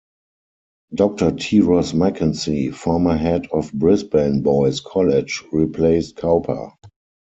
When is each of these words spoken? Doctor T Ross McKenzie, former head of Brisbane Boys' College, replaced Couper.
Doctor 0.95 1.29
T 1.31 1.59
Ross 1.59 1.91
McKenzie, 1.91 2.73
former 2.73 3.15
head 3.15 3.45
of 3.53 3.71
Brisbane 3.71 4.41
Boys' 4.41 4.79
College, 4.81 5.43
replaced 5.51 6.15
Couper. 6.15 6.71